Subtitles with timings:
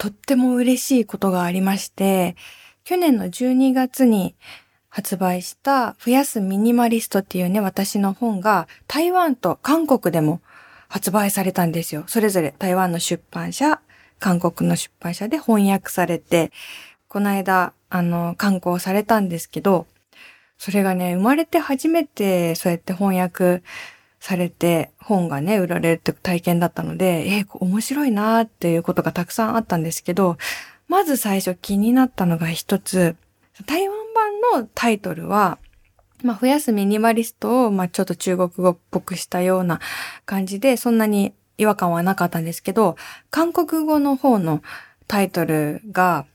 [0.00, 2.34] とっても嬉しいことがありまして、
[2.84, 4.34] 去年の12月に
[4.88, 10.40] 発売した増やすミニマリストっていうね、私の本が台湾と韓国でも
[10.88, 12.04] 発売されたんですよ。
[12.06, 13.82] それぞれ台湾の出版社、
[14.18, 16.50] 韓国の出版社で翻訳されて、
[17.08, 19.86] この間、あの、刊行されたんですけど、
[20.56, 23.62] それがね、生まれて初めてそうやって翻訳
[24.20, 30.36] されて本がね、売られるって体験だったので、えー、面白いなーっていうことがたくさんあったんですけど、
[30.88, 33.16] まず最初気になったのが一つ、
[33.66, 33.96] 台湾
[34.52, 35.58] 版のタイトルは、
[36.22, 39.80] まあ、増やすミニマリストを、まあ、ちょっと中国語っぽくしたような
[40.26, 42.96] 感じで、そんなに違和感はなかったんですけど、
[43.30, 44.62] 韓国語の方の
[45.06, 46.26] タイトルが、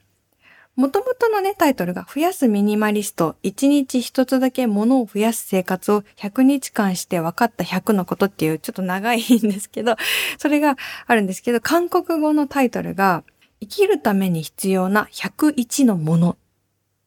[0.75, 9.95] もともとのね、タイトルが、増やすミニマリスト、一日一つだけ物を増やす生活を100日間して分かった100のことっていう、ちょっと長いんですけど、
[10.37, 10.75] それが
[11.07, 13.23] あるんですけど、韓国語のタイトルが、
[13.61, 16.37] 生きるために必要な101のものっ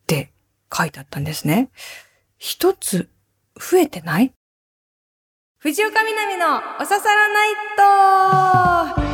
[0.06, 0.33] て
[0.74, 1.69] 書いてあったんですね。
[2.39, 3.11] 一つ
[3.55, 4.33] 増えてない？
[5.58, 7.48] 藤岡みなみのおささらナイ
[9.02, 9.08] ト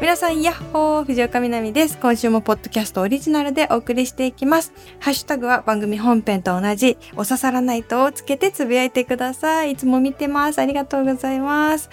[0.00, 1.98] 皆さん、やっほー藤岡みなみです。
[1.98, 4.72] 今週もポッドキャストオリジナルでお送りしていきます。
[4.98, 9.72] ハッシュタグは番組本編と同じ、おささらナイトをつけてつぶやいてください。
[9.72, 10.58] いつも見てます。
[10.58, 11.88] ありがとうございます。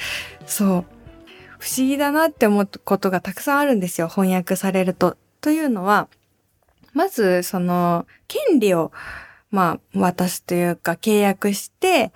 [0.45, 0.67] そう。
[1.59, 4.07] 不思議だなって思うことがたくさんあるんですよ。
[4.07, 5.15] 翻訳されると。
[5.39, 6.09] というのは、
[6.93, 8.91] まず、その、権利を、
[9.51, 12.11] まあ、渡すというか、契約して、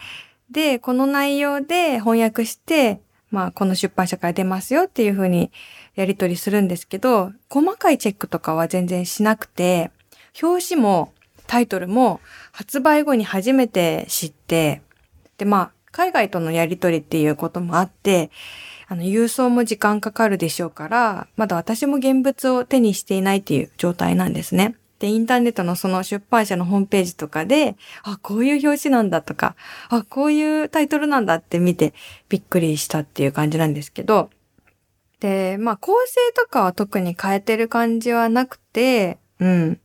[0.50, 5.52] で、この内容で翻訳して、まあ、この出版社から出ますよっていうふうに
[5.96, 9.92] やり取りするんですけど、細かいチェックとかは全然しなくて、
[10.42, 11.14] 表紙も
[11.48, 12.20] タイトルも
[12.52, 14.82] 発売後に初めて知って、
[15.38, 18.30] で、まあ、海外とのやり取りっていうこともあって、
[18.88, 24.76] あの、郵送も時間かかるでしょうから、まだ私も現物を手にしていないっていう状態なんですね。
[25.00, 29.56] で、インターネットのその出版社のホームページとかで、あ、こういう表紙なんだとか、
[29.90, 31.94] あ、こういうタイトルなんだって見て
[32.30, 34.30] びっくりしたっていう感じなんですけど、
[35.20, 39.80] で、まあ構成とかは特に変えてる感じはなくて、うん。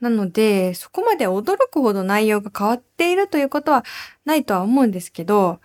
[0.00, 3.84] なので、そこまで驚くほど内容が変わっているということは
[4.24, 5.60] ないとは思うんですけど、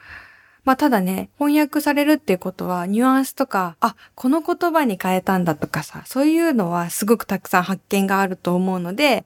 [0.65, 9.25] まあただね、翻訳されるっていうことはニュアンスとか、あ、この言葉に変えたんだとかさ、そういうのはすごくたくさん発見があると思うので、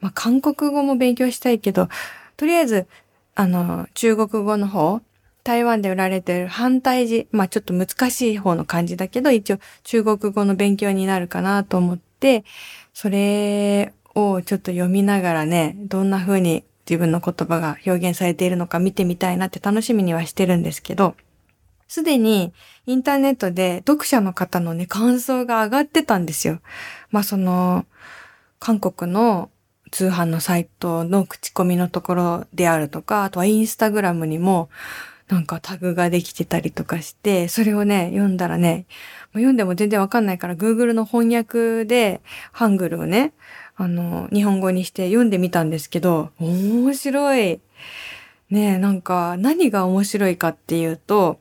[0.00, 1.88] まあ韓国語も勉強したいけど、
[2.36, 2.86] とりあえず、
[3.34, 5.00] あの、中国語の方、
[5.42, 12.44] 台湾で売られてる反対字、まあちょっと難しい方の漢字だけど、一応中国語の勉強になるかなと思って、
[12.92, 21.14] それをちょっと読みながらね、どんな風に自分の言葉が表現されているのか見てみたいなって楽しみにはしてるんですけど、
[21.86, 22.52] すでに
[22.86, 26.60] インターネットで読者の方のね、感想が上がってたんですよ。
[27.10, 27.86] まあその、
[28.58, 29.50] 韓国の
[29.90, 34.68] 通販のサイトの口コミのところであるとか、あとはインスタグラムにも、
[35.28, 38.86] なんかタグができてたりとかして、それをね、読んだらね、
[39.34, 42.22] 読んでも全然わかんないから Google の翻訳で
[42.52, 43.32] ハングルをね、
[43.80, 47.60] あの、日本語にして読んでみたんですけど、面白い。
[48.50, 51.40] ねえ、なんか何が面白いかっていうと、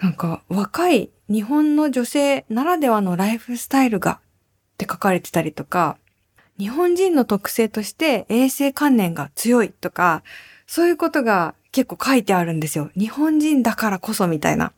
[0.00, 4.18] なんか若い日本の女性ならではのライフスタイルがっ
[4.78, 5.96] て書かれてたりとか、
[6.58, 10.24] 日本人の特性として衛生観念が強いとか、
[10.66, 12.90] そういうことが結構書いてあるんですよ。
[12.98, 14.72] 日本人だからこそみたいな。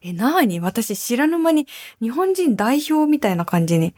[0.00, 0.60] え、なに？
[0.60, 1.66] 私知らぬ間に
[2.00, 3.94] 日本人代表みたいな感じに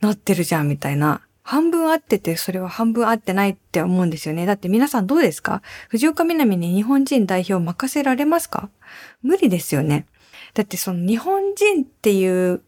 [0.00, 1.20] なってるじゃんみたいな。
[1.42, 4.46] 半分合ってて、それは半分合ってないって思うんですよね。
[4.46, 5.60] だって皆さんどうですか？
[5.88, 8.70] 藤岡みなみに日本人代表任せられますか？
[9.22, 10.06] 無理ですよね。
[10.54, 12.62] だってその日本人っていう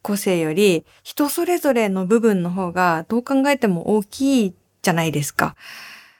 [0.00, 5.54] 個性より人それぞれの部分の方がどう考えても大きいじゃないですか。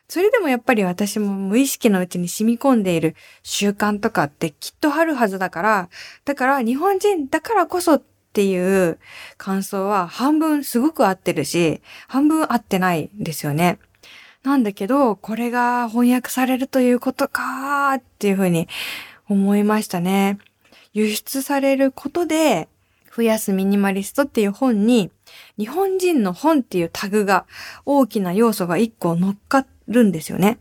[0.08, 5.88] それでもやっぱり私も無意識のうちに染み込んでいる習慣とかってきっとあるはずだから、
[6.26, 8.02] だから日本人だからこそ
[8.36, 8.98] っていう
[9.38, 13.78] 感想は半分すごく合ってるし、半分合ってないんですよね。
[14.42, 18.68] なんだけど、これが翻訳されるということかーっていうふうに
[19.26, 20.36] 思いましたね。
[20.92, 22.68] 輸出されることで、
[23.16, 25.10] 増やすミニマリストっていう本に、
[25.56, 27.46] 日本人の本っていうタグが
[27.86, 30.58] 大きな要素が一個乗っかるんですよね。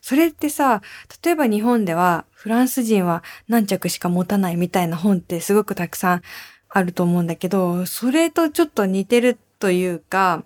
[0.00, 0.80] それってさ、
[1.22, 6.22] 例えば日本ではフランス人は何着しか持たないみたいな本ってすごくたくさん
[6.68, 10.44] あると思うんだけど、それとちょっと似てるというか、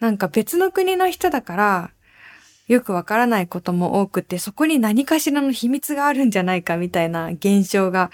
[0.00, 1.90] なんか別の国の人だから、
[2.68, 8.10] よくわからないことも多くて、そこに何かしらの秘密があるんじゃないかみたいな現象が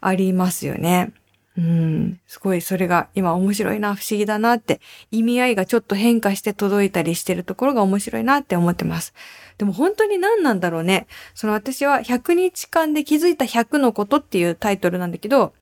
[0.00, 1.12] ありますよね。
[1.58, 4.80] うん、すごいそれが今面白いな、不思議だなって、
[5.10, 9.14] 意味合いがちょっと変化して届いたりしてるところが面白いなって思ってます。
[9.58, 11.06] でも本当に何なんだろうね。
[11.34, 15.54] その私は100日間で気づいた100のことっていうタイトルなんだけど、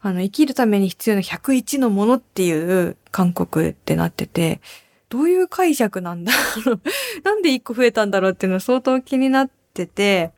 [0.00, 2.52] あの、生きるために必要な101のものってい
[2.86, 4.60] う韓国ってなってて、
[5.08, 6.32] どういう解釈なんだ
[6.64, 6.80] ろう
[7.24, 10.32] なんで1個増えたんだろうっていうのは相当気になってて、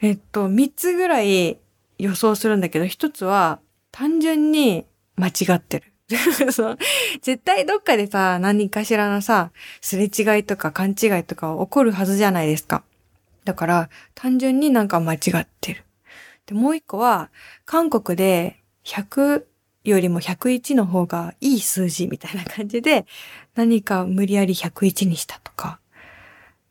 [0.00, 1.58] えっと、3つぐらい
[1.98, 3.60] 予想するんだけど、1つは、
[3.90, 4.86] 単純に
[5.16, 5.92] 間違ってる。
[7.20, 12.82] 絶対どっかでさ、何かしらのさ、すれ違いとか勘違いとか起こるはずじゃないですか。
[13.44, 15.84] だから、単純になんか間違ってる。
[16.46, 17.30] で、もう一個は、
[17.66, 18.57] 韓国で
[18.88, 19.44] 100
[19.84, 23.06] よりも101の方がいい数字みたいな感じで、
[23.54, 25.78] 何か無理やり101にしたとか。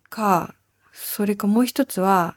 [0.09, 0.55] か、
[0.93, 2.35] それかもう一つは、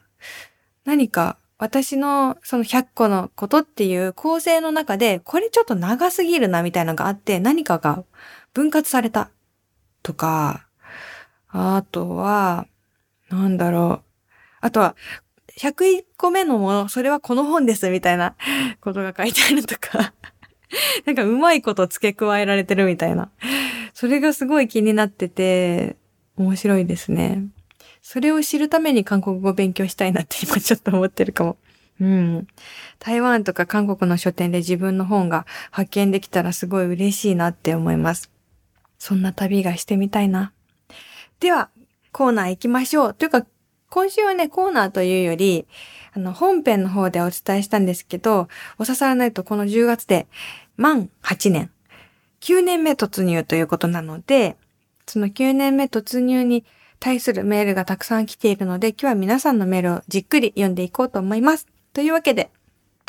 [0.85, 8.03] 何か私のその100個のことっていう構成の中で、これちょっと長すぎるなみたいなのがあって、何かが
[8.53, 9.29] 分割された。
[10.03, 10.67] とか、
[11.49, 12.67] あとは、
[13.29, 14.03] なんだろう。
[14.61, 14.95] あとは、
[15.61, 18.35] 101個目のもの、それはこの本ですみたいな
[18.81, 20.13] ことが書いてあるとか
[21.05, 23.29] なんかうまいこと付け加えられてるみたいな。
[23.93, 25.97] それがすごい気になってて、
[26.37, 27.43] 面白いですね。
[28.01, 31.57] それを知るために韓国語を勉強したいなって今ちょっと思ってるかも。
[31.99, 32.47] うん。
[32.97, 38.31] 台湾とか韓国の書店で自分の本が発見できたらすごい嬉しいなって思います。
[38.97, 40.53] そんな旅がしてみたいな。
[41.39, 41.69] では、
[42.11, 43.13] コーナー行きましょう。
[43.13, 43.45] というか、
[43.91, 45.67] 今週はね、コーナーというより、
[46.13, 48.47] あの、本編の方でお伝えしたんですけど、
[48.79, 50.27] お刺さらないとこの10月で
[50.77, 51.69] 満8年、
[52.39, 54.55] 9年目突入ということなので、
[55.05, 56.63] その9年目突入に
[57.01, 61.67] 対するメールがたくさん来ているので、今日は皆さんのメールをじっくり読んでいこうと思います。
[61.91, 62.49] というわけで、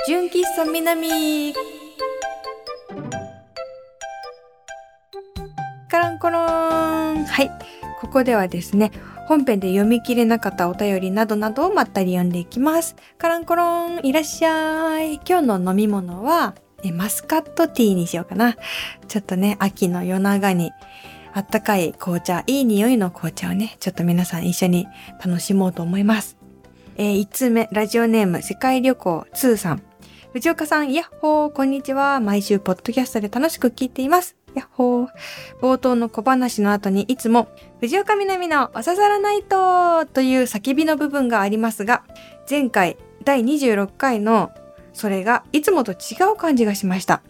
[0.09, 1.55] 純喫茶南
[5.89, 7.51] カランコロンはい。
[8.01, 8.91] ここではですね、
[9.33, 12.97] 本編で読み切れなかったお便りなどなどをまったり読んでいきます。
[13.17, 15.15] カランコロン、いらっしゃい。
[15.27, 16.55] 今日の飲み物は、
[16.93, 18.57] マスカットティーにしようかな。
[19.09, 20.71] ちょっとね、秋の夜長に
[21.33, 24.87] あったかい紅茶、いい匂いの紅茶をね、ちょっと皆さん一緒に
[25.25, 26.37] 楽しもうと思います。
[26.99, 29.83] えー、1通目、ラジオネーム、世界旅行2さん。
[30.35, 32.21] 藤岡さん、ヤッホー、こんにちは。
[32.21, 34.42] 毎週、ポッドキャストで楽しく聞いています。
[34.55, 35.09] ヤッホー。
[35.61, 37.49] 冒頭の小話の後にいつも、
[37.81, 42.03] 藤岡みなみのおささらないとという叫びの部分がありますが、
[42.49, 44.51] 前回、第26回の
[44.93, 45.97] それがいつもと違
[46.33, 47.23] う感じがしました。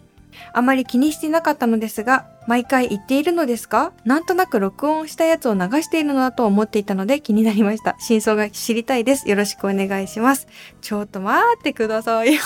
[0.51, 3.93] あまり気にしてなかったのですが、毎回言っているのですか？
[4.03, 7.95] なんとなく録音したやつを流しているのだと思っていたので気になりました。
[7.99, 9.29] 真相が知りたいです。
[9.29, 10.47] よろしくお願いします。
[10.81, 12.41] ちょっと待ってくださいよ。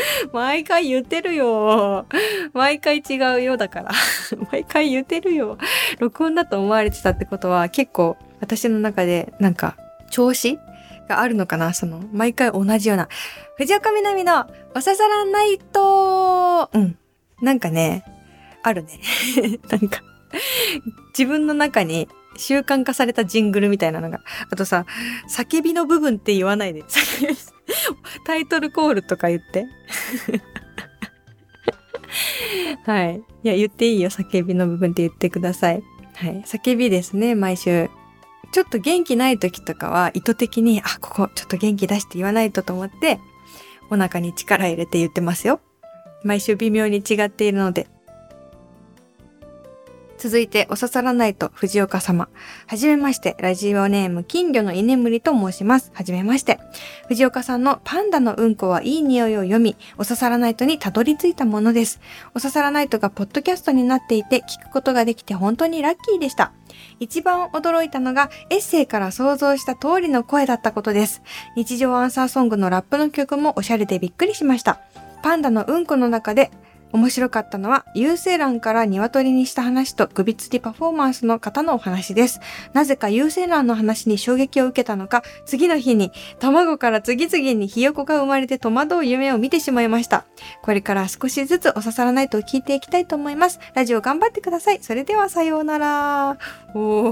[0.32, 2.06] 毎回言ってるよ。
[2.52, 3.92] 毎回違うよだから。
[4.52, 5.58] 毎回言ってるよ。
[5.98, 9.76] 録音だと思われてたってことは結構私の中でなんか
[10.10, 10.58] 調子
[11.08, 13.08] があるのかなその、毎回同じような。
[13.56, 16.98] 藤岡みなみのおささらないと、うん。
[17.40, 18.04] なんかね、
[18.62, 19.00] あるね。
[19.70, 20.02] なんか、
[21.16, 24.20] 自分の中に習慣化されたジングルみたいなのが。
[24.50, 24.86] あとさ、
[25.28, 26.84] 叫びの部分って言わないで。
[28.24, 29.66] タイトルコールとか言って。
[32.84, 33.16] はい。
[33.16, 34.10] いや、言っていいよ。
[34.10, 35.82] 叫びの部分って言ってください。
[36.14, 36.42] はい。
[36.42, 37.88] 叫びですね、毎週。
[38.52, 43.18] ちょっと元気ない時とかは意図的に、あ、ここちょっと元気出して言わないとと思って、
[43.90, 45.60] お腹に力入れて言ってますよ。
[46.24, 47.88] 毎週微妙に違っているので、
[50.26, 52.28] 続いて、おささらないと藤岡様。
[52.66, 55.92] はじめまして、ラジオネーム金魚の居眠りと申します。
[55.94, 56.58] はじめまして。
[57.06, 62.00] 藤岡さんのパンダのうんこはいい匂いを読み、おささらないとにたどり着いたものです。
[62.34, 66.50] おささらないとがポッドキャストになっていて聞くことができて本当にラッキーでした。
[66.98, 71.22] 一番驚いたのがエッセイから想像した通りの声だったことです。
[71.54, 74.80] 日常アンサーソングのラップの曲もおしゃれでびっくりしました。
[75.22, 76.50] パンダのうんこの中で
[76.92, 82.40] 面白かったのは、有精卵から鶏にした話と首吊りパフォーマンスの方のお話です。
[82.72, 90.24] なぜか有精卵の話に衝撃を受けたのか、次の日に卵から次々にひよこが生まれて戸惑う夢を見てしまいました。
[90.62, 93.60] これから少しずつお刺さらないと聞いていきたいと思います。
[93.74, 94.78] ラジオ頑張ってください。
[94.80, 96.38] それではさようなら。
[96.74, 97.10] お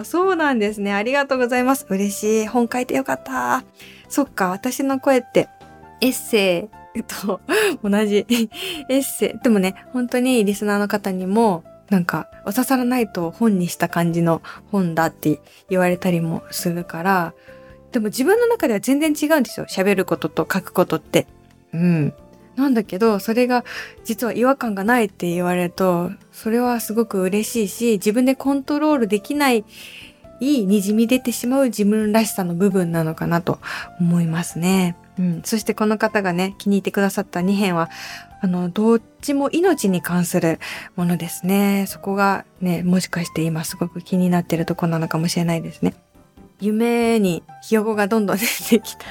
[0.00, 0.92] ー、そうなんですね。
[0.92, 1.86] ありがとうございます。
[1.88, 2.46] 嬉しい。
[2.46, 3.64] 本書いてよかった。
[4.08, 5.48] そっか、私の声って
[6.00, 7.40] エッセイと
[7.82, 8.48] 同じエ
[8.88, 9.42] ッセイ。
[9.42, 17.34] でもね、本当にリスナーの方にもなんか、お刺さらないと本にした感じの本だって言われたりもするから、
[17.92, 19.66] でも自分の中では全然違うんですよ。
[19.68, 21.26] 喋ることと書くことって。
[21.72, 22.14] うん。
[22.56, 23.64] なんだけど、それが
[24.04, 29.64] 実は違和感がないって言われると、それはすごく嬉しいし、自分でコントロールできない、
[30.40, 33.60] いい滲み出てしまう自分らしさの部分なのかなと
[34.00, 34.96] 思いますね。
[35.18, 35.42] うん。
[35.44, 37.90] そしてこの方がね、気に入ってくださった2編は、
[38.40, 40.58] あの、どっちも命に関する
[40.96, 41.86] ものですね。
[41.88, 45.94] そこがね、もしかして今すごく気になってるとこなのかもしれないですね。
[46.60, 49.04] 夢にひよこがどんどん出てきた。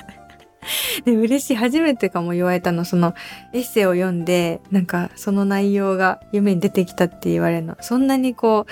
[1.05, 1.55] で、嬉しい。
[1.55, 3.13] 初めてかも言われたの、その
[3.53, 7.77] エッセイを読んで、なんかその内容が夢に出てきたって言われるの。
[7.81, 8.65] そんなにこ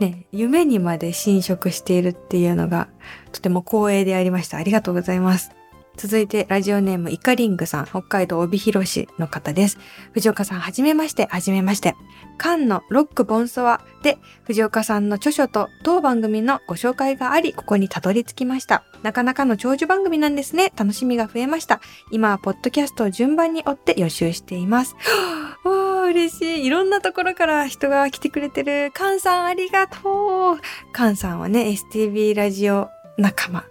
[0.00, 2.88] う、ね、夢にまで侵食しているっていうのが、
[3.32, 4.56] とても光栄でありました。
[4.56, 5.50] ありがとうございます。
[5.96, 9.78] 続いて、ラジオネームイカリングさん、北海道帯広市の方です。
[10.12, 11.94] 藤岡さん、はじめまして、はじめまして。
[12.38, 18.82] カンのロックボンソワで、藤岡さんの著書と当番組のご紹介があり、ここにたどり着きました。
[19.02, 20.72] なかなかの長寿番組なんですね。
[20.76, 21.80] 楽しみが増えました。
[22.10, 24.96] 今はポッドキャストを順番に追って予習しています。
[25.64, 26.66] わー、嬉しい。
[26.66, 28.90] いろんなところから人が来てくれてる。
[28.94, 30.60] カンさん、ありがとう。
[30.92, 33.64] カンさんはね、STV ラジオ仲間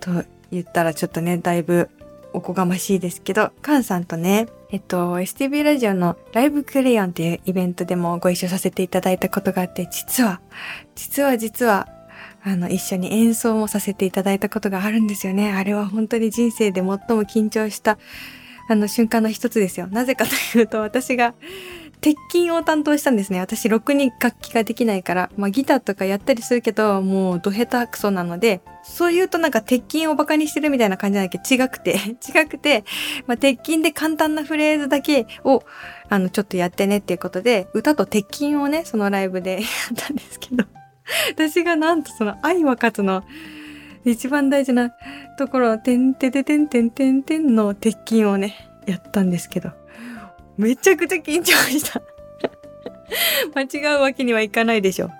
[0.00, 1.88] と言ったらちょっとね、だいぶ
[2.32, 10.40] おこがましいですけど、カンさんとね、えっと、STV ラジオのライブクレヨンっていうイベントでもご一緒させていただいたことがあって、実は、
[10.94, 11.88] 実は実は、
[12.42, 15.52] あの、一緒に演奏もさせていただいたことがあるんですよね。
[15.52, 17.98] あれは本当に人生で最も緊張した、
[18.68, 19.88] あの、瞬間の一つですよ。
[19.88, 21.34] なぜかというと、私が、
[22.00, 23.40] 鉄筋を担当したんですね。
[23.40, 32.84] 私、ろくに楽器ができないから、まあギターとかやったりするけど、もうドヘタクソなので、そう言うとなんか鉄筋をバカにしてるみたいな感じなんだけど、違くて、 違くて、
[33.26, 35.62] まあ鉄筋で簡単なフレーズだけを、
[36.08, 40.64] あの、ちょっとやってねっていうことで、歌と鉄筋をね、そのライブで やったんですけど、
[41.30, 43.24] 私がなんとその愛は勝つの、
[44.06, 44.94] 一番大事な
[45.36, 49.72] ところ、てんてててんてんてんてんの鉄筋をね、やったんですけど、
[50.60, 52.02] めちゃくちゃ緊張した
[53.54, 55.10] 間違うわけにはいかないでしょ。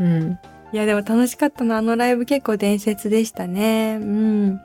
[0.00, 0.38] うん。
[0.72, 1.76] いや、でも楽しかったな。
[1.76, 3.98] あのライブ結構伝説でしたね。
[4.00, 4.60] うん。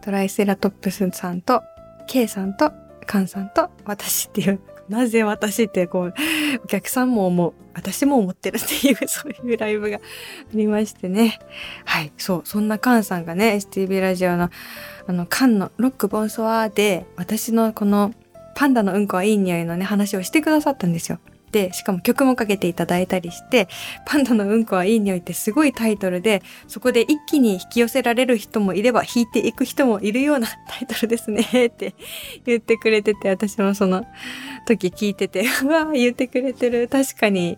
[0.00, 1.62] トライセラトップスさんと、
[2.06, 2.72] K さんと、
[3.06, 6.14] カンさんと、私っていう、なぜ私ってこう、
[6.62, 7.54] お客さんも思う。
[7.74, 10.00] 私も思ってるっていう、 そういうライブがあ
[10.52, 11.38] りましてね。
[11.84, 12.12] はい。
[12.16, 12.42] そう。
[12.44, 14.50] そんなカンさんがね、STV ラジオの、
[15.06, 18.12] あの、カンのロックボンソワーで、私のこの
[18.54, 21.18] パンダのうんこはいい匂いのね、話をしてくださったんですよ。
[21.54, 23.68] で、しかも曲もかけていただいたりして、
[24.04, 31.94] パンダのうんこはいい匂いってすごいタイトルで、そこで一気に引き寄せられる人もいれば、弾いていく人もいるような タイトルですねって
[32.44, 34.04] 言ってくれてて、私もその
[34.66, 36.88] 時聞いてて、 うわ言ってくれてる。
[36.88, 37.56] 確かに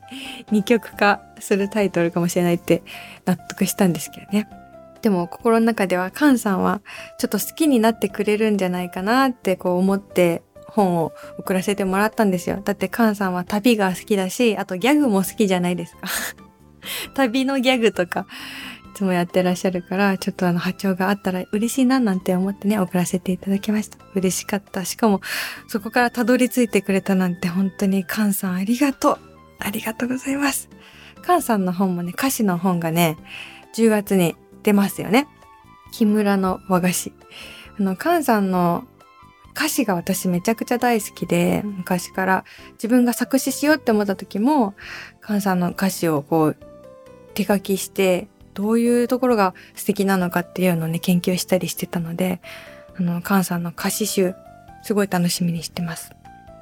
[0.51, 2.83] 二曲化するタイトルかもしれないって
[3.25, 4.47] 納得したんですけどね。
[5.01, 6.83] でも心の中ではカンさんは
[7.19, 12.61] ちょっと好きになってくれるんじゃないかなってこう思って本を送らせてもらったんですよ。
[12.65, 16.01] だってカンさんは旅が好きだし、あとギャグも好きじゃないですか。
[17.15, 18.27] 旅のギャグとか、
[18.93, 23.99] いつもやってらっしゃるから、ちょっとあの波長があったら嬉しいななんて思ってね、送らせていただきました。
[24.15, 24.85] 嬉しかった。
[24.85, 25.21] しかも、
[25.69, 29.19] そこからたどり着いてくれたなんて本当にカンさんありがとう。
[29.59, 30.69] ありがとうございます。
[31.23, 33.17] カンさんの本もね、歌詞の本がね、
[33.75, 35.27] 10月に出ますよね。
[35.93, 37.13] 木村の和菓子。
[37.79, 38.85] あの、カンさんの
[39.57, 42.45] 歌詞が私めちゃくちゃ大好きで、昔から
[42.75, 44.75] 自分が作詞しようって思った時も、
[45.21, 46.57] カンさんの歌詞をこう、
[47.33, 52.43] 手書きして、どういうところが素敵なのかっていうのをね、研究したりしてたので、
[52.99, 54.35] あの、カンさんの歌詞集、
[54.83, 56.13] すごい楽しみにしてます。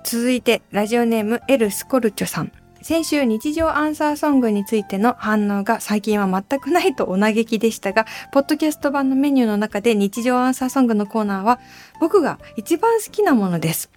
[0.05, 2.53] 続いて、ラジオネームエル・スコルチョさん。
[2.85, 11.61] 先週日常アンサーソングについての反応が最近は全くないとお嘆きでしたが、ポッドキャスト版のメニューの中で日常アンサーソングのコーナーは
[11.99, 13.91] 僕が一番好きなものです。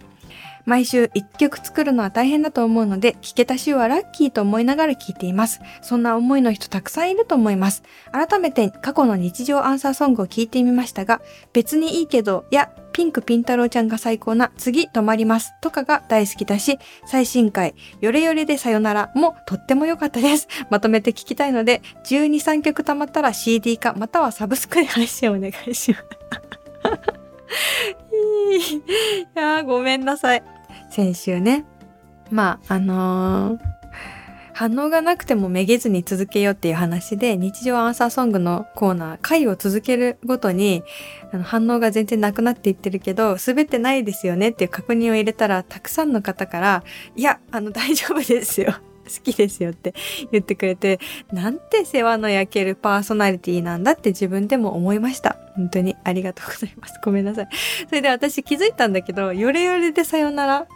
[0.64, 5.60] 毎週一曲作るのは大変だと思うので、聴けた週はラッキーと思いながら聴いています。
[5.82, 7.82] そんな思いの人たくさんいると思います。
[8.10, 11.20] 改めて過去の日常アンサーソングを聴いてみましたが、
[11.52, 20.48] 別にいいけど、や、ピンクピン太郎ちゃんが最高な次止まりますとかが大好きだし、最新回、よれよれでさよならもとっても良かったです。
[20.68, 26.02] まとめて聴きたいので、12、3曲溜まったら CD 化またはサブスクで配信お願いします。
[28.82, 30.42] いやごめんなさい。
[30.90, 31.64] 先週ね。
[32.32, 33.67] まあ、あのー、
[34.58, 40.82] 反応がなくてもめげずに続けようっていう話で、日常アンサーソングのコーナー、回を続けるごとに、
[41.32, 46.82] あの反応が全然なくなっていってるけど、滑ってないですよねっていう確認を入れたら、たくさんの方から、
[47.14, 48.74] いや、あの、大丈夫ですよ。
[49.06, 49.94] 好きですよって
[50.32, 50.98] 言ってくれて、
[51.32, 55.36] なんて世話の焼けるパーソナリティなんだって自分でも思いました。
[55.54, 56.98] 本当にありがとうございます。
[57.04, 57.48] ごめんなさい。
[57.88, 60.66] それで私気づいたんだけど、ヨレヨレでさよなら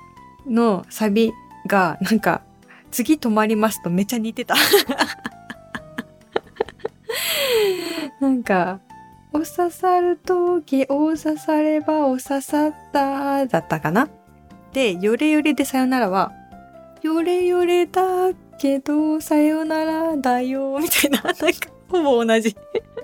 [0.49, 1.33] のサビ
[1.67, 2.43] がなんか
[2.93, 4.55] 次止まりますとめちゃ似てた。
[8.21, 8.81] なんか、
[9.33, 14.09] お刺さるとき、お刺さればお刺さっただったかな
[14.73, 16.33] で、よれよれでさよならは、
[17.03, 18.03] よれよれだ
[18.59, 21.47] けど、さよならだよ、みたいな、 なんか、
[21.89, 22.55] ほぼ同じ。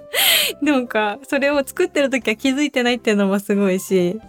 [0.62, 4.20] なんか、それを作ってる時は気づいてないっていうのもすごいし、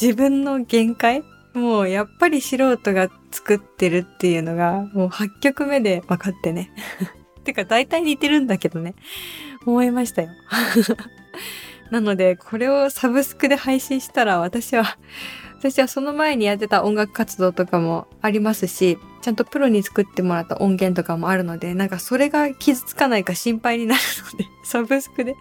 [0.00, 1.22] 自分の限界
[1.56, 6.70] もうやっぱり素人が作ってるっていうのが、もう8曲目で分かってね。
[7.44, 8.94] てか大体似てるんだけどね。
[9.64, 10.28] 思いましたよ。
[11.90, 14.98] なので、これをサブスクで配信したら私は、
[15.58, 24.00] 私はその前にやってた音楽活動とかもありますし、ちゃんとプロに作ってもらった音源とかもあるので、なんかそれが傷つかないか心配になる
[24.32, 25.34] ので、 サブスクで、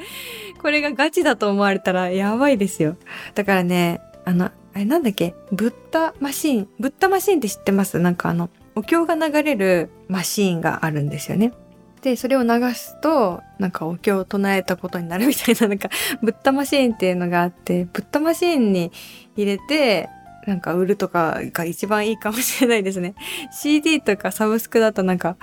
[0.61, 2.95] これがガチだと思われたらやばいですよ。
[3.33, 5.33] だからね、あの、あれなんだっけ？
[5.53, 6.67] ブッダマシン。
[6.79, 7.97] ブッダマシンって知ってます？
[7.97, 11.53] なんかあの、お経が流れるマシーンがあるんですよね。
[12.01, 15.89] で、それを流すと、なんかお経を唱えたことになるみたいな、なんか、
[16.21, 18.91] ブッダマシーンっていうのがあって、ブッダマシーンに
[19.37, 20.09] 入れて、
[20.45, 23.15] なんか売るとかが一番いいかもしれないですね。
[23.57, 25.37] CD とかサブスクだとなんか、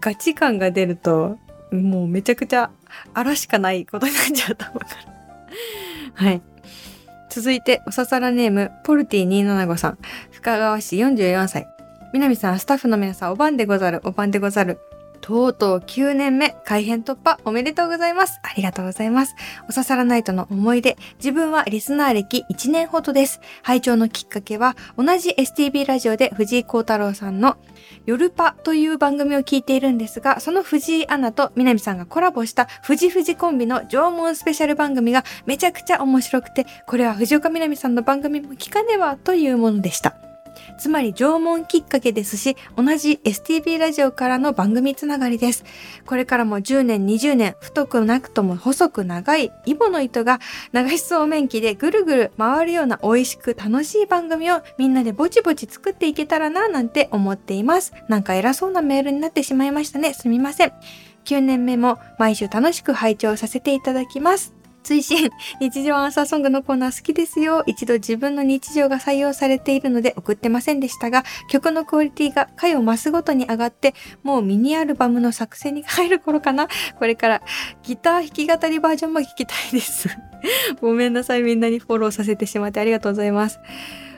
[0.00, 1.38] ガチ感が出ると、
[1.70, 2.70] もうめちゃくちゃ、
[3.14, 6.26] あらしかないことになっちゃうと思うから。
[6.26, 6.42] はい。
[7.38, 9.98] 続いて、おささらネーム、ポルティ275さん。
[10.32, 11.68] 深川市44歳。
[12.12, 14.80] 南さん、スタッフの皆さん、おばんでござる、おばんでござる。
[15.20, 18.40] とうとう9年目、改編突破おめでとうございます。
[18.42, 19.34] ありがとうございます。
[19.68, 20.96] おささらナイトの思い出。
[21.18, 23.40] 自分はリスナー歴1年ほどです。
[23.62, 27.56] 拝聴のきっかけは、同じ STB ラジオで藤井幸太郎さんの
[28.06, 40.27] 夜パという番組を聞いているんですが、その藤井アナと南さんがコラボした藤藤コンビの縄文スペシャル番組がめちゃくちゃ面白くて、これは藤岡南さんの番組も聞かねばというものでした。
[40.78, 45.64] つまり縄文きっかけですし、同じ STB ラジオからの番組つながりです。
[46.06, 50.40] これからも10年、20年、太くなくとも細く長いイボの糸が
[50.72, 57.92] 流しそうめん機でぐるぐる回るような美味しく楽しい番組をみんなでぼちぼち作っていけたらななんて思っています。
[58.08, 60.14] なんか偉そうなメールになってしまいましたね。
[60.14, 60.72] すみません。
[61.24, 64.57] 9年目も毎週楽しく拝聴させていただきます。
[64.88, 67.62] 追伸、日常アンサーソングのコーナー好きですよ。
[67.66, 76.68] 一度自分の日常が採用されているので送ってませんでしたが、曲のクオリティが回を増すごとに上がって、もうミニアルバムの作成に入る頃かな？
[76.98, 77.42] これから
[77.82, 80.08] ギター弾き語りバージョンも聞きたいです。
[80.80, 81.42] ごめんなさい。
[81.42, 83.58] みんなにフォローさせてしまってありがとうございます。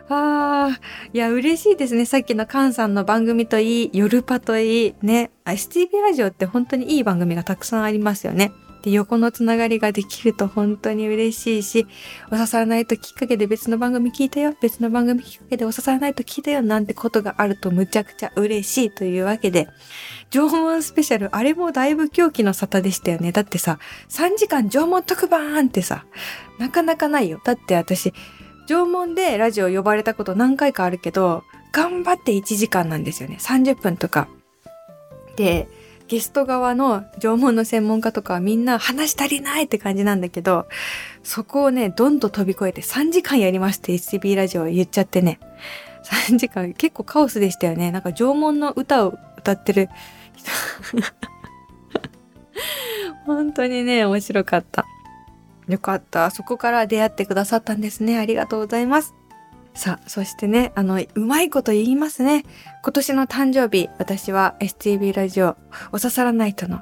[0.09, 0.81] ああ、
[1.13, 2.05] いや、嬉しいですね。
[2.05, 5.33] さっきのカンさんの番組といい、夜パといい、ね。
[5.47, 8.53] STV ラジオって本当にいい番組がたくさんありますよね。
[8.83, 11.87] で、横のつながりができると本当に嬉しいし、
[12.29, 19.69] お刺さらないときっかけで別の番組聞いたよ、別の番組きっかけでお刺さらないと聞いたよ、なんてことがあるとむちゃくちゃ嬉しいというわけで、
[20.31, 23.33] 縄文スペシャル、あれもだいぶ狂気の沙汰でしたよね。
[23.33, 26.05] だってさ、3時間縄文特番ってさ、
[26.59, 27.41] なかなかないよ。
[27.45, 28.13] だって私、
[28.67, 33.37] 縄文でラジオ呼ばれたこと何回かあるけど、頑張って1時間なんですよね。
[33.41, 34.29] 30分とか。
[35.37, 35.69] で、
[36.11, 40.67] ゲスト側の縄文の専門家とかはみんな話足りないって感じなんだけど、
[41.23, 45.39] そこをね、どんどん飛び越えて3時間やりますって HTB ラジオ言っちゃってね。
[46.29, 47.93] 3時間結構カオスでしたよね。
[47.93, 49.89] なんか縄文の歌を歌ってる
[50.35, 50.51] 人
[53.25, 54.87] 本当にね、面白かった。
[55.69, 56.33] よかった。
[56.33, 58.19] そこから出会ってくださったんですね。
[58.19, 59.15] ありがとうございます。
[59.75, 62.45] さあ、そしてね、あの、うまいこと言いますね。
[62.83, 65.57] 今年の誕生日、私は STV ラジオ、
[65.93, 66.81] おささらナイトの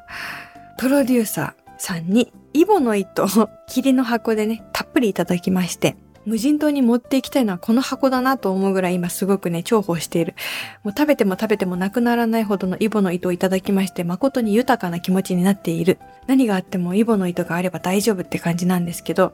[0.79, 10.35] プロデューサーさんに、イボの糸を霧の箱でね、たっぷりいただきまして、無人島に持っていきたいのはこの箱だなと思うぐらい今すごくね、重宝している。
[10.83, 15.99] もう食べても食べてもなくならないほどのイボの糸をいただきまして、誠に豊かな気持ちになっている。
[16.27, 19.33] 何があってもイボの糸があれば大丈夫って感じなんですけど、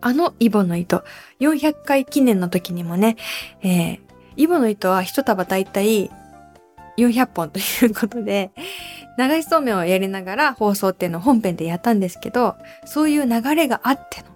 [0.00, 1.04] あのイボの糸、
[1.40, 3.16] 400回記念の時にもね、
[3.62, 4.00] えー、
[4.36, 6.10] イボの糸は一束だいたい
[6.96, 8.50] 400本ということで、
[9.18, 14.26] 流しそうめんをやりながら放送っていうのを本編でやったんですけど、そういう流れがあっての、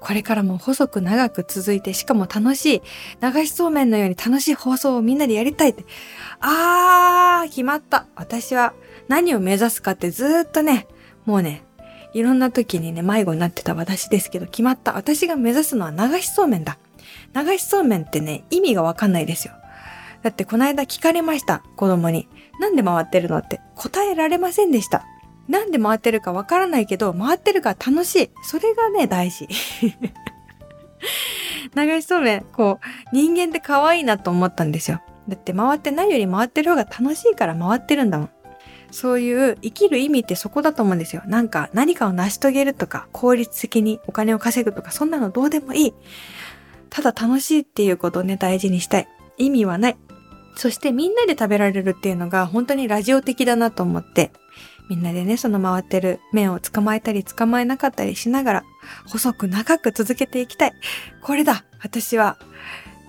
[0.00, 2.82] これからも細く長く続いて、しかも楽しい、
[3.20, 5.84] 流しそうめんのように楽しい放送をみんなでやりたいって。
[6.40, 8.06] あー、決まった。
[8.14, 8.74] 私は
[9.08, 10.86] 何を目指すかってずっとね、
[11.24, 11.62] もうね、
[12.14, 14.94] いろんな時にね、迷子になってた私ですけど、決まった。
[14.94, 16.78] 私が目指すのは流しそうめんだ。
[17.34, 19.54] 流しそうめんってね、意味がわかんないですよ。
[20.22, 22.28] だってこの間聞かれました、子供に。
[22.60, 25.04] なんで回ってるのって答えられませんでした。
[25.48, 28.30] なんで回ってるかわからないけど、回ってるから楽しい。
[28.42, 29.48] それがね、大事。
[31.74, 35.00] 流しそうめん、こう、人間って可愛いなと思ったんですよ。
[35.28, 38.30] だって回ってないより回ってる方が楽しいから回ってるんだもん。
[38.90, 41.22] そういう生きる意味ってそこだと思うんですよ。
[41.26, 45.94] なんか何かを成し遂げるとか、効率的にお金を稼ぐとか、そんなのどうでもいい。
[46.90, 49.08] ただ楽しいっていうことをね、大事にしたい。
[49.36, 49.96] 意味はない。
[50.56, 54.32] そしてみんなで食べられるっていうのが本当にラジオ的だなと思って、
[54.88, 58.64] みんなでね、その回ってる麺を捕まえたり捕まえなかったりしながら、
[59.06, 60.72] 細く長く続けていきたい。
[61.22, 62.38] これだ私は、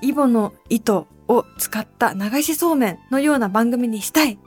[0.01, 4.37] イボの糸を使った流しそうめんのような番組にしたい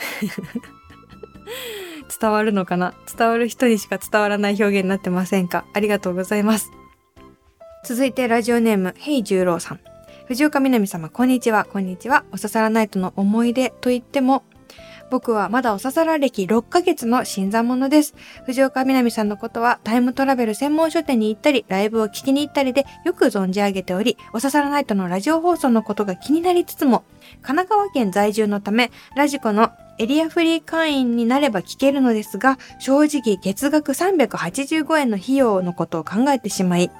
[2.20, 2.94] 伝わるのかな？
[3.16, 5.64] 伝わる人にしか伝わらない表現になってませんか？
[5.72, 6.70] ありがとうございます。
[7.84, 9.80] 続いてラジオネーム、ヘイ十郎さん。
[10.26, 12.24] 藤岡みなみ様、こんにちは、こんにちは。
[12.30, 14.44] おささらナイトの思い出と言っても、
[15.10, 18.14] 僕はまだおささら歴6ヶ月の新参者です。
[18.46, 27.02] 藤岡みなみさんのことはタイムトラベル専門書店に行ったり、ライブを聞きに行ったりでよく存じ上げており、おささらナイトのラジオ放送のことが気になりつつも、
[27.42, 36.90] 神奈川県在住のため、ラジコのエリアフリー会員になれば聞けるのですが、正直月額385円の費用のことを考えてしまい、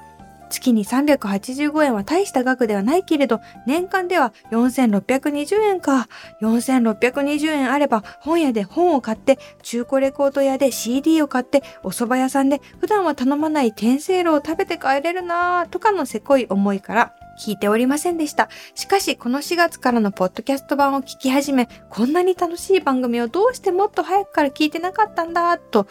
[0.51, 6.09] 月に385円は大した額ではないけれど、年間では4620円か。
[6.41, 18.49] 4620円あれば本屋で本を買って、中古レコード屋で CD を買って、お蕎麦屋さんで普段は頼まない天せいろを食べて帰れるなぁとかのせこい思いから、聞いておりませんでした。
[18.75, 25.87] しかし、この4月からのポッドキャスト版を聞き始め、こんなに楽しい番組をどうしてもっと早くから聞いてなかったんだ、と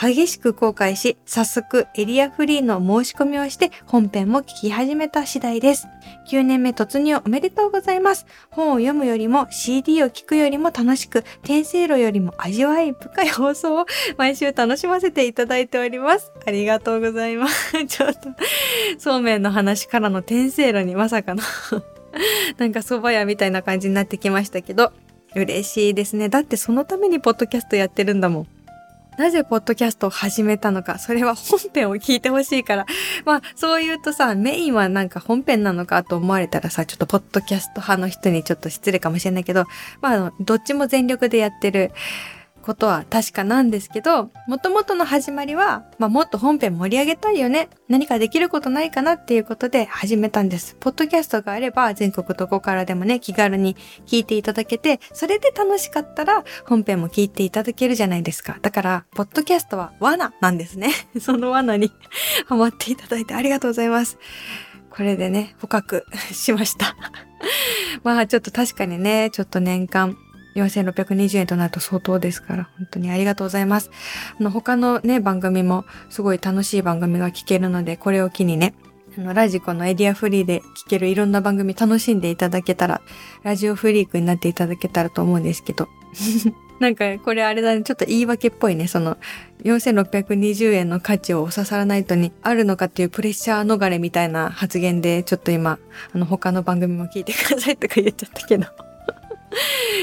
[0.00, 5.88] 激しく後悔し、早速エリアフリーの申し込みをして本編も聞き始めた次第です。
[6.30, 8.26] 9年目突入おめでとうございます。
[8.50, 13.86] 本を読むよりも CD を聞くよりも楽しく、天聖路よりも味わい深い放送を
[14.16, 16.32] 毎週楽しませていただいております。
[16.46, 17.72] ありがとうございます。
[17.86, 18.28] ちょっと、
[18.98, 21.42] そうめんの話からの天聖路にまさかの
[22.58, 24.92] なんか蕎麦屋みたいな感じになってきましたけど、
[25.34, 26.28] 嬉しいですね。
[26.28, 28.46] だってそのためにポッドキャストやってるんだもん。
[29.18, 32.86] なぜポッドキャストを始めたのか、それは本編を聞いてほしいから。
[33.24, 39.66] まあ、そう言うとさ、メインはなんか本編なのかと思われたらさ、ちょっとポッドキャスト派の人にちょっと失礼かもしれないけど、
[40.00, 41.92] まあ、どっちも全力でやってる
[42.62, 47.68] ことは確かなんですけど、もともとの始まりは、まあ、もっと本編盛り上げたいよね。
[47.88, 50.76] 何かできることないかなっていうことで始めたんです。
[50.80, 58.58] ポッドキャストがあれば全国どこからでもね、気軽に聞いていただけて、それで楽しかったら本編も聞いていただけるじゃないですか。
[58.62, 60.90] だから、ポッドキャストは罠なんですね。
[61.20, 61.92] その罠に
[62.46, 64.18] ハマっていただいてありがとうございます。
[64.90, 66.94] これでね、捕獲しました
[68.04, 70.18] まあちょっと確かにね、ちょっと年間
[70.54, 73.90] 4620円となると相当ですから、本当にありがとうございます。
[74.38, 78.74] あの、他のね、番組もすごい楽しい番組が聞けるので、これを機にね、
[79.18, 83.02] あの、ラジコのエリアフリーで聞けるいろんな番組楽しんでいただけたら、
[83.42, 85.88] ラジオフリークになっていただけたらと思うんですけど。
[86.80, 89.16] なんか、これあれだね、ちょっと言い訳っぽいね、その、
[89.62, 95.78] 4620円の価値を刺さらないとにあるのかっていうプレッシャー逃れみたいな発言で、ちょっと今、
[96.12, 98.91] あの、他の番組も聞いてくださいとか言っちゃったけど。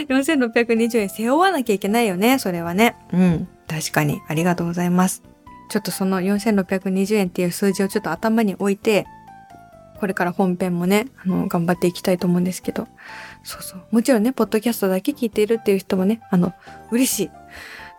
[0.07, 2.95] 4620円背負わなきゃいけないよね、それはね。
[3.13, 3.47] うん。
[3.67, 4.21] 確かに。
[4.27, 5.23] ありがとうございます。
[5.69, 9.05] ちょっとその4620円っていう数字をちょっと頭に置いて、
[9.99, 12.88] これから本編もね、あの、頑張っていきたいと思うんですけど。
[13.43, 13.81] そうそう。
[13.91, 16.53] もちろんね、ポッドキャストだけ聞いているっていう人もね、あの、
[16.91, 17.31] 嬉しい。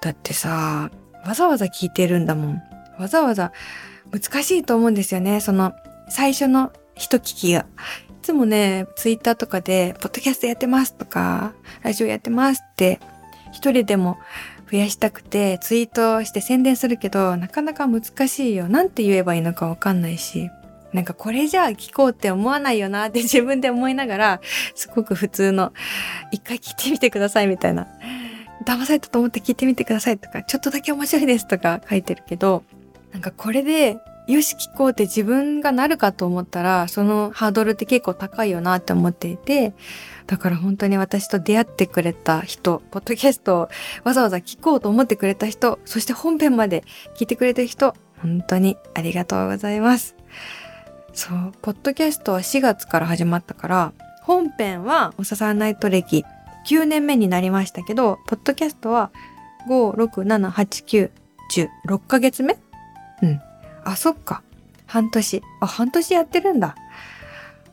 [0.00, 0.90] だってさ、
[1.26, 2.62] わざわざ聞いてるんだもん。
[2.98, 3.52] わざわざ
[4.10, 5.40] 難しいと思うんですよね。
[5.40, 5.74] その、
[6.08, 7.66] 最初の一聞きが。
[8.20, 11.52] つもね、ツイッターとかで、ポッドキャストやってますとか、
[11.82, 13.00] ラジオやってますって、
[13.52, 14.18] 一人でも
[14.70, 18.68] 増やしたくて、ツイートして宣伝するけど、なかなか難しいよ。
[18.68, 20.50] なんて言えばいいのかわかんないし。
[20.92, 24.40] なんかこれじゃあ聞こうって思わないよなって 自分で思いながら、
[24.74, 25.72] すごく普通の、
[26.32, 27.86] 一回聞いてみてくださいみたいな。
[28.66, 32.64] 騙されたと思って聞いてみてくださいとか、ちょっとだけ面白いですとか書いてるけど、
[33.12, 33.98] なんかこれで
[34.32, 39.74] よし聞こうって自分がなるかと思ったら、そのハードルって結構高いよなって思っていて、
[40.26, 43.68] だから本当に私と出会ってくれた人、ポッドキャストを
[44.04, 46.84] わざわざ聞こうと思ってくれた人、そして本編まで
[47.16, 50.14] 聞いてくれた人、本当にありがとうございます。
[51.12, 56.24] そう、ポッドキャストは4月から始まったから、本編はおささナイト歴
[56.68, 59.10] 9年目になりましたけど、ポッドキャストは
[59.68, 61.10] 5、6、7、8、9、
[61.52, 62.56] 10、6ヶ月目？
[63.22, 63.40] うん。
[63.84, 64.42] あ、そっか。
[64.86, 65.42] 半年。
[65.60, 66.74] あ、半年やってるんだ。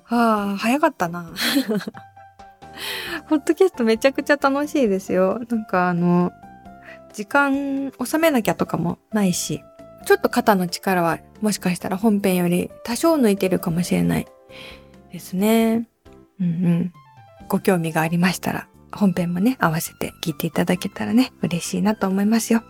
[0.10, 1.32] ああ、早かったな。
[3.28, 5.42] ポッドキャストめちゃくちゃ楽しいですよ。
[5.50, 6.32] なんかあの、
[7.14, 9.64] 時間収めなきゃとかもないし、
[10.06, 14.28] ちょっと肩の力はもしかしたら本編より多少抜いてるかもしれない
[15.12, 15.88] ですね。
[16.40, 16.94] うんうん。
[17.50, 22.64] ご興味がありましたら、本編もね、合わせて聞いていただけたらね、嬉しいなと思いますよ。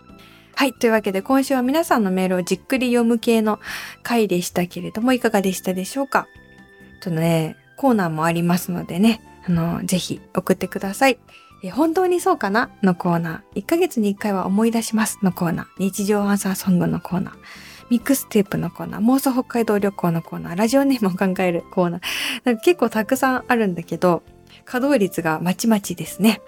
[0.58, 0.72] はい。
[0.72, 3.60] というわけで今週は皆さんのメールをじっくり読む系の
[4.02, 6.26] 回でしたけれども、いかがでしたでしょうか？
[7.00, 11.20] ちょっとね、コーナーもありますのでね、あの、ぜひ送ってください。
[11.62, 12.70] え本当にそうかな？
[12.82, 13.60] のコーナー。
[13.60, 15.66] 1ヶ月に1回は思い出しますのコーナー。
[15.78, 17.34] 日常アンサーソングのコーナー。
[17.88, 19.00] ミックステープのコーナー。
[19.00, 20.56] 妄想北海道旅行のコーナー。
[20.56, 22.00] ラジオネームを考えるコーナー。
[22.42, 24.24] なんか結構たくさんあるんだけど、
[24.64, 26.40] 稼働率がまちまちですね。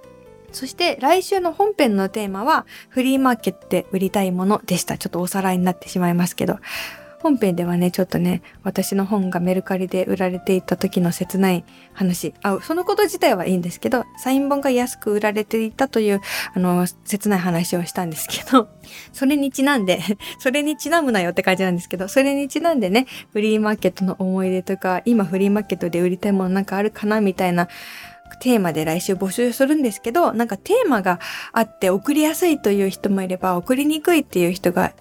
[0.53, 4.99] そして来週の本編のテーマはフリーマーケットで売りたいものでした。
[4.99, 6.59] ちょっとおさらいになってしまいますけど。
[7.21, 16.23] 本編ではね、ちょっとね、私の本がメルカリで売られていた時の切ない話、あ、そのこと自体はいいんですけど、サイン本が安く売られていたという、
[16.55, 18.69] あの、切ない話をしたんですけど、
[19.13, 20.01] それにちなんで、
[20.41, 27.69] それにちなむなよって感じなんですけど、それにちなんでね、フリーマーケットの思い出とか、今フリーマーケットで売りたいものなんかあるかなみたいな
[28.41, 31.21] テーマで来週募集するんですけど、なんかテーマが
[31.53, 34.93] あって送りやすいという人もいれば、送りにくいっていう人が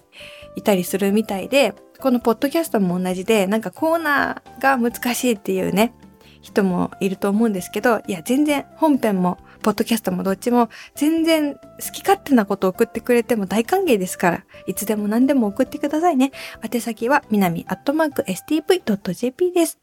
[0.54, 5.92] いたりするみたいで、このポッドキャストも同じで、なんかコーナーが難しいっていうね、
[6.40, 11.60] 人もいると思うんですけど、いや、全然本編も、ポッドキャストもどっちも、全然好
[11.92, 16.32] き勝手なことを送ってくれても大歓迎ですから、いつでも何でも送ってくださいね。
[16.62, 19.78] 宛先は、みなみアットマーク stv.jp です。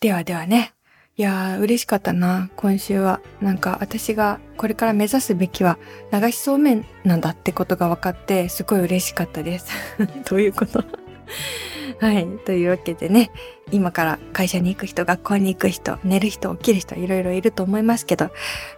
[0.00, 0.73] ではではね、
[1.16, 3.20] いやー、嬉しかったな、今週は。
[3.40, 5.78] なんか、私がこれから目指すべきは、
[6.12, 9.66] 流しそうめんなんだってことが分かって、すごい嬉しかったです。
[10.28, 10.82] どういうこと？
[12.00, 12.26] はい。
[12.44, 13.30] というわけでね、
[13.70, 18.30] 今から会社に行く人、学校に行く人、寝る人、起きる人、いろいろいると思いますけど、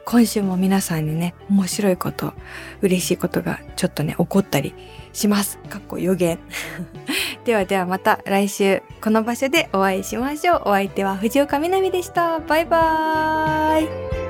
[0.04, 2.34] 今週も皆さんにね、面白いこと、
[2.82, 4.74] 嬉しいことがちょっとね、起こったり
[5.14, 5.56] します。
[5.70, 6.38] かっこ予言。
[7.46, 10.62] ではではまた来週、この場所でお会いしましょう。
[10.64, 12.40] お相手は藤岡みなみでした。
[12.40, 14.25] バイバーイ。